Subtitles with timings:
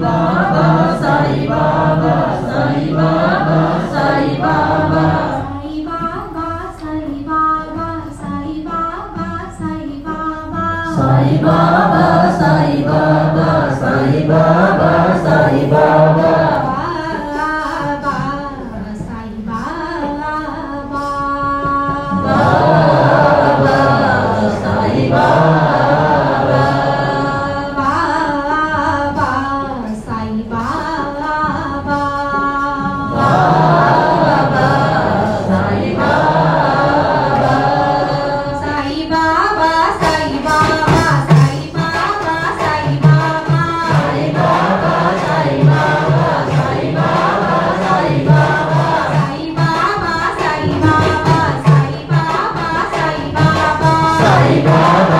[0.00, 1.77] بابا سائی بابا
[54.88, 55.17] 감사합니다.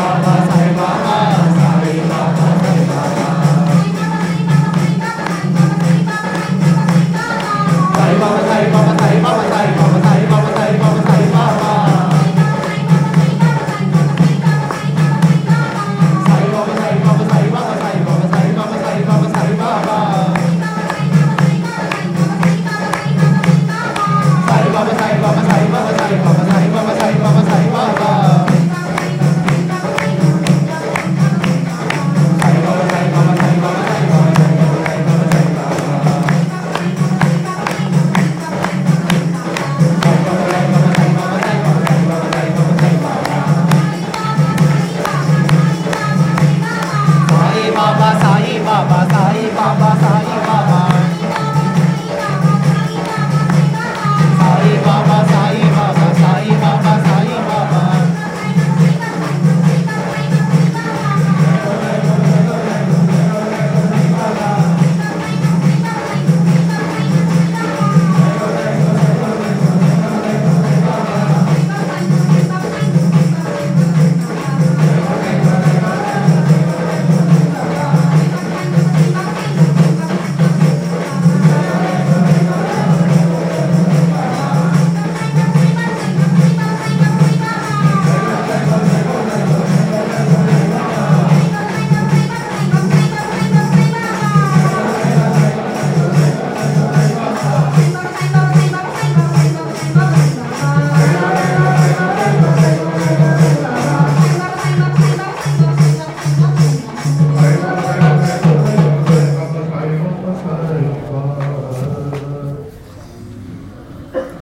[0.00, 0.39] Bye.